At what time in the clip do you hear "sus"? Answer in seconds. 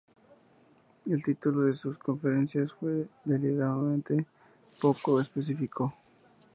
1.75-1.99